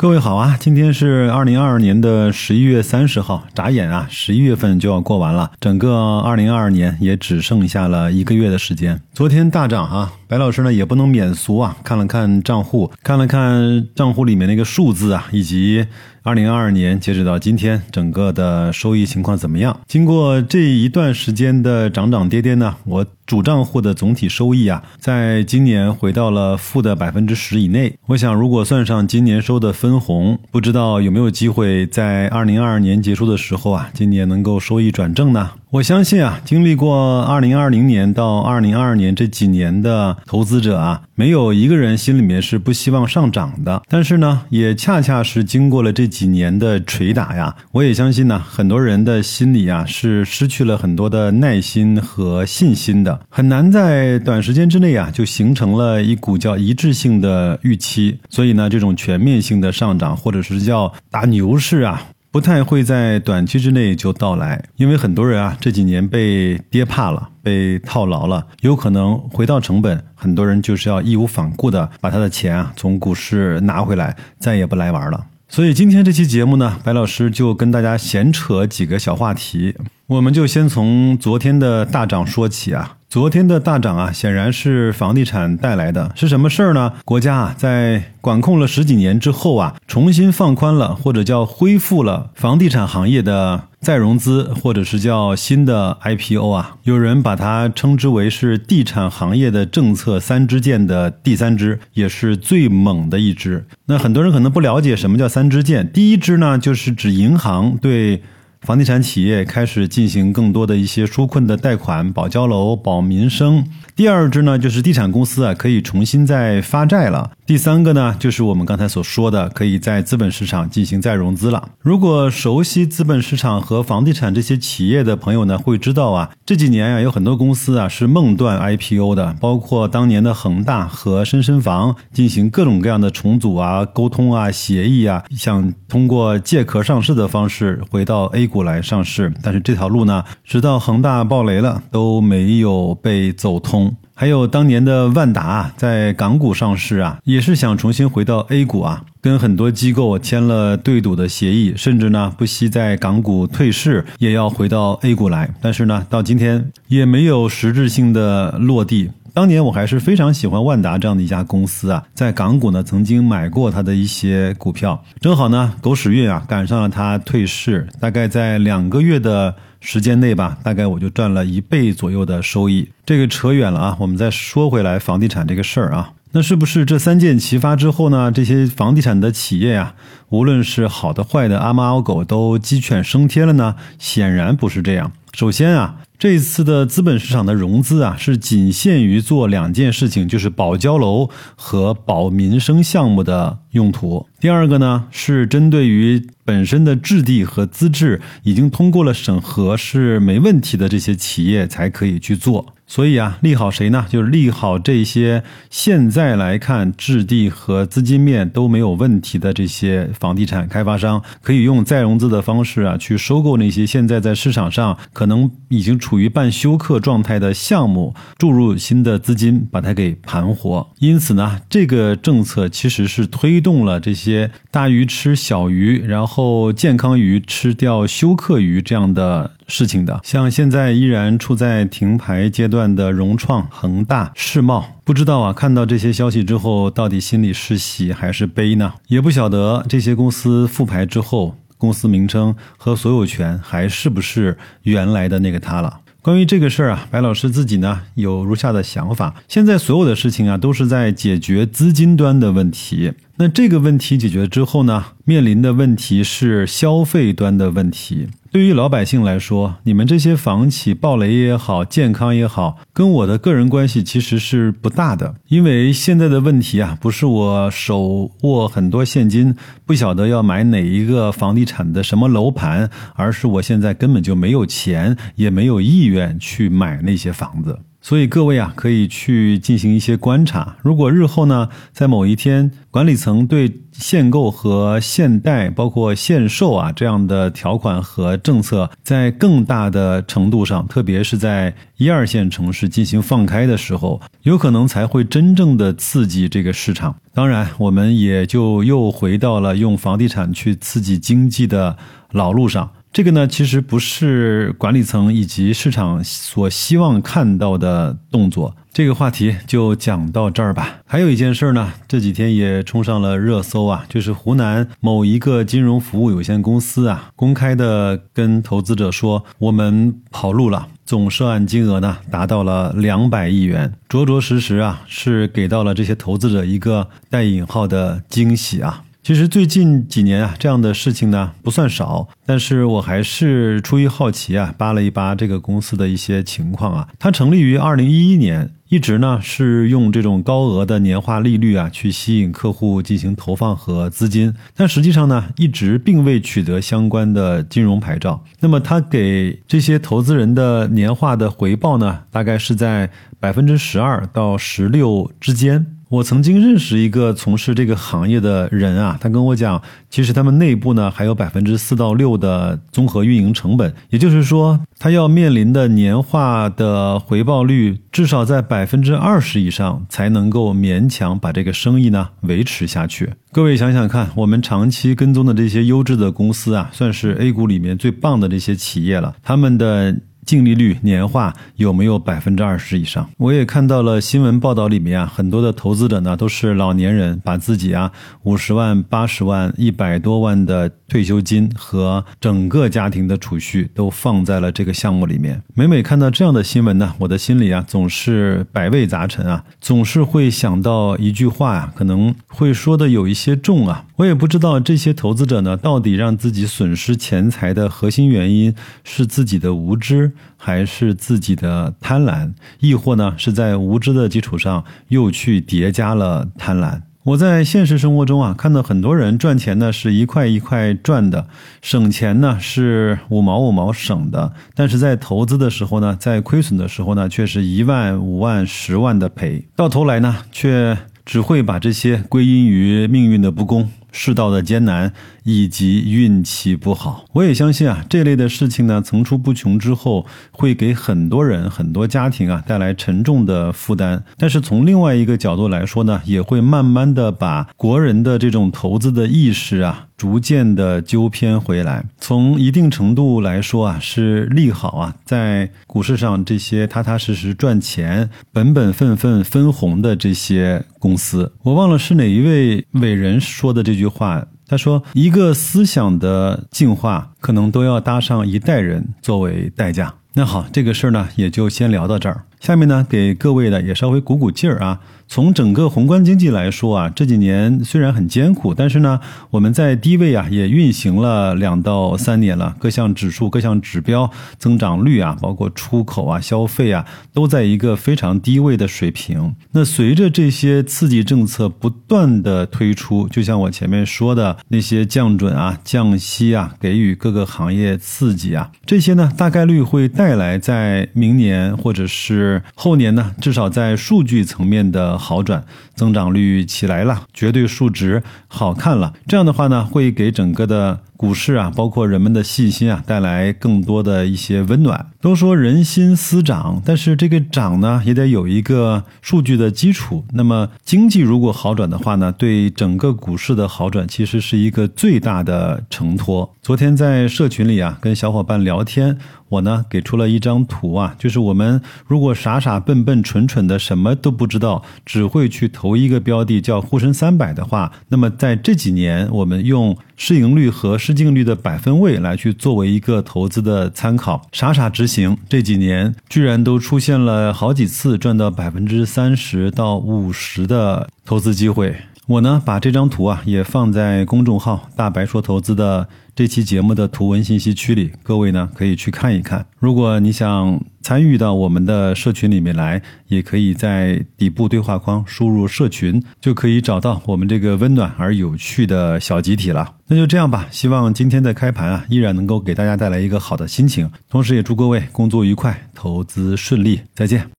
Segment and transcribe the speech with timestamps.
[0.00, 9.00] 各位好啊，今天是二零二二年的十一月三十号，眨眼啊，十一月份就要过完了，整个二零二二年也只剩下了一个月的时间。
[9.12, 15.84] 昨天大涨啊，白老师呢也不能免俗啊，看了看账户，看了看账户里面那个数字啊，以及
[16.22, 19.80] 二零二二年截止到今天整个的收益情况怎么样？
[19.88, 27.94] 经过这一段时间的涨涨跌跌呢，我主账户的总体收益啊，在今年回到了负的百分之十以内。
[28.06, 35.50] 我想，如果算上今年收的分红，不知道有没有机会在二零二二年结束的时候啊，今年能够收益转正呢？
[35.70, 43.82] 我相信啊，经历过二零二零年到二零二二年这几年的投资者啊，没有一个人心里面是不希望上涨的。
[43.86, 58.18] 但是呢，也恰恰是经过了这几年的捶打呀，我也相信呢，很多人的心里啊是失去了很多的耐心和信心的，很难在短时间之内啊就形成了一股叫一致性的预期。
[58.28, 62.02] 所以呢，这种全面性的上涨或者是叫打牛市啊。
[62.30, 75.24] 不太会在短期之内就到来，因为很多人啊这几年被跌怕了，被套牢了，有可能回到成本，很多人就是要义无反顾的把他的钱啊从股市拿回来，再也不来玩了。
[75.48, 79.74] 所以今天这期节目呢，白老师就跟大家闲扯几个小话题，
[80.06, 82.97] 我们就先从昨天的大涨说起啊。
[83.10, 86.92] 昨天的大涨啊，显然是房地产带来的，是什么事儿呢？
[87.06, 96.76] 国家啊，在管控了十几年之后啊，重新放宽了，或者叫恢复了房地产行业的再融资，或者是叫新的 IPO 啊。
[96.82, 103.66] 有人把它称之为是地产行业的政策三支箭的第三支，也是最猛的一支。
[103.86, 108.22] 那很多人可能不了解什么叫三支箭，第一支呢，就是指银行对。
[108.60, 113.64] 房地产企业开始进行更多的一些纾困的贷款，保交楼、保民生。
[113.94, 117.30] 第二支呢，就是地产公司啊，可以重新再发债了。
[117.46, 121.70] 第三个呢，就是我们刚才所说的，可以在资本市场进行再融资了。
[121.80, 143.94] 如果熟悉资本市场和房地产这些企业的朋友呢，会知道啊，这几年啊，有很多公司啊是梦断 IPO 的，包括当年的恒大和深深房进行各种各样的重组啊、沟通啊、协议啊，想通过借壳上市的方式回到 A 股来上市，但是这条路呢，直到恒大爆雷了都没有被走通。
[144.14, 155.48] 还有当年的万达在港股上市啊，也是想重新回到 A 股啊，跟很多机构签了对赌的协议，甚至呢不惜在港股退市，也要回到 A 股来。
[155.60, 159.10] 但是呢，到今天也没有实质性的落地。
[159.38, 169.54] 当年我还是非常喜欢万达这样的一家公司啊，在港股呢曾经买过它的一些股票，正好呢狗屎运啊赶上了它退市，大概在两个月的。
[169.80, 172.88] 时间内吧，大概我就赚了一倍左右的收益。
[173.06, 178.32] 这个扯远了啊，我们再说回来房地产这个事儿啊，那是不是这三箭齐发之后呢？
[178.32, 179.94] 这些房地产的企业呀，
[180.30, 183.76] 无论是好的坏的，阿猫阿狗都鸡犬升天了呢？
[184.00, 185.12] 显然不是这样。
[185.32, 185.94] 首先啊。
[186.18, 194.26] 这次的资本市场的融资啊，是仅限于做两件事情，就是保交楼和保民生项目的用途。
[194.40, 202.74] 第二个呢，是针对于本身的质地和资质已经通过了审核是没问题的这些企业才可以去做。
[202.90, 204.06] 所以啊，利好谁呢？
[204.08, 220.88] 就是利好这些现在来看质地和资金面都没有问题的这些房地产开发商，可以用再融资的方式啊，去收购那些现在在市场上可能已经处于半休克状态的项目，注入新的资金，把它给盘活。
[220.98, 229.52] 因此呢，这个政策其实是推动了这些大鱼吃小鱼，然后健康鱼吃掉休克鱼这样的。
[229.68, 238.94] 事情的，像现在依然处在停牌阶段的融创、恒大、世茂，不知道啊，看到这些消息之后，到底心里是喜还是悲呢？
[239.08, 246.00] 也不晓得这些公司复牌之后，公司名称和所有权还是不是原来的那个他了。
[246.20, 253.12] 关于这个事儿啊，白老师自己呢有如下的想法：现在所有的事情啊，都是在解决资金端的问题。
[253.36, 258.28] 那这个问题解决之后呢，面临的问题是消费端的问题。
[258.50, 265.34] 对于老百姓来说，你们这些房企暴雷也好，健康也好，跟我的个人关系其实是不大的。
[265.48, 269.54] 因为现在的问题啊，不是我手握很多现金，
[269.84, 277.78] 不晓得要买哪一个房地产的什么楼盘，而是我现在根本就没有钱，也没有意愿去买那些房子。
[278.08, 280.74] 所以各位啊，可以去进行一些观察。
[280.80, 297.14] 如果日后呢，在某一天管理层对限购和限贷，包括限售啊这样的条款和政策，在更大的程度上，特别是在一二线城市进行放开的时候，有可能才会真正的刺激这个市场。
[297.34, 301.94] 当然，我们也就又回到了用房地产去刺激经济的
[302.32, 302.90] 老路上。
[303.10, 308.76] 这个呢，其实不是管理层以及市场所希望看到的动作。
[308.92, 310.98] 这个话题就讲到这儿吧。
[311.06, 329.04] 还有一件事呢，这几天也冲上了热搜啊，就是湖南某一个金融服务有限公司啊，公开的跟投资者说，我们跑路了，总涉案金额呢达到了两百亿元，着着实实啊是给到了这些投资者一个带引号的惊喜啊。
[329.22, 337.08] 其实最近几年啊，这样的事情呢不算少，但是我还是出于好奇啊，扒了一扒这个公司的一些情况啊。
[337.18, 348.42] 它成立于二零一一年，一直呢是用这种高额的年化利率啊去吸引客户进行投放和资金，但实际上呢一直并未取得相关的金融牌照。
[348.60, 355.84] 那么它给这些投资人的年化的回报呢，大概是在百分之十二到十六之间。
[356.08, 373.34] 我曾经认识一个从事这个行业的人啊，他跟我讲，其实他们内部呢还有百分之四到六的综合运营成本，也就是说，他要面临的年化的回报率至少在百分之二十以上，才能够勉强把这个生意呢维持下去。
[373.52, 380.16] 各位想想看，我们长期跟踪的这些优质的公司啊，算是 A 股里面最棒的这些企业了，他们的。
[380.48, 383.28] 净利率年化有没有百分之二十以上？
[383.36, 388.10] 我也看到了新闻报道里面啊，很多的投资者呢都是老年人，把自己啊
[388.44, 395.62] 五十万、八十万、一百多万的退休金和整个家庭的储蓄都放在了这个项目里面。
[395.74, 404.06] 每每看到这样的新闻呢，我的心里啊总是百味杂陈啊，总是会想到一句话呀，可能会说的有一些重啊。
[404.16, 408.74] 我也不知道这些投资者呢，到底让自己损失钱财的核心原因
[409.04, 410.32] 是自己的无知。
[410.56, 417.00] 还是自己的贪婪，亦或呢是在无知的基础上又去叠加了贪婪。
[417.24, 421.46] 我在现实生活中啊，看到很多人赚钱呢是一块一块赚的，
[421.82, 430.96] 省钱呢是五毛五毛省的，但是在投资的时候呢，在亏损的时候呢，却是一万五万十万的赔，到头来呢，却
[431.26, 433.90] 只会把这些归因于命运的不公。
[434.12, 435.12] 世道的艰难
[435.44, 444.24] 以及运气不好，我也相信啊，这类的事情呢层出不穷之后，会给很多人、很多家庭啊带来沉重的负担。
[444.36, 450.06] 但是从另外一个角度来说呢，也会慢慢的把国人的这种投资的意识啊。
[450.18, 464.46] 逐渐的纠偏回来，从一定程度来说啊，是利好啊，在股市上这些踏踏实实赚钱、本本分分分红的这些公司，我忘了是哪一位伟人说的这句话。
[464.66, 472.44] 他说：“一个思想的进化，可能都要搭上一代人作为代价。”那好，这个事儿呢，也就先聊到这儿。
[472.60, 475.00] 下面呢，给各位的也稍微鼓鼓劲儿啊。
[475.28, 479.20] 从整个宏观经济来说啊，这几年虽然很艰苦，但是呢，
[479.50, 489.54] 我们在低位啊也运行了两到三年了，各项指数、各项指标增长率啊，包括出口啊、消费啊，都在一个非常低位的水平。
[489.72, 505.16] 那随着这些刺激政策不断的推出，就像我前面说的那些降准啊、降息啊，给予各个行业刺激啊，这些呢，大概率会带来在明年或者是后年呢，至少在数据层面的。
[505.16, 505.62] 好转，
[505.98, 509.12] 增长率起来了，绝对数值好看了。
[509.26, 511.00] 这样的话呢，会给整个的。
[511.18, 515.04] 股市啊，包括人们的信心啊，带来更多的一些温暖。
[515.20, 520.24] 都说人心思涨，但是这个涨呢，也得有一个数据的基础。
[520.34, 526.54] 那么经济如果好转的话呢，对整个股市的好转，其实是一个最大的承托。
[526.62, 551.96] 昨天在社群里啊，跟小伙伴聊天，我呢给出了一张图啊，就是我们如果傻傻笨笨蠢蠢的什么都不知道，只会去投投一个标的叫沪深三百的话，那么在这几年，我们用市盈率和市净率的百分位来去作为一个投资的参考，傻傻执行，这几年居然都出现了好几次赚到百分之三十到五十的投资机会。
[552.26, 559.64] 我呢把这张图啊也放在公众号“大白说投资”的这期节目的图文信息区里，各位呢可以去看一看。
[559.78, 560.78] 如果你想
[561.08, 569.94] 参与到我们的社群里面来，也可以在底部对话框输入“社群”，就可以找到我们这个温暖而有趣的小集体了。
[570.06, 577.00] 那就这样吧，希望今天的开盘啊依然能够给大家带来一个好的心情，同时也祝各位工作愉快，投资顺利。
[577.14, 577.48] 再见。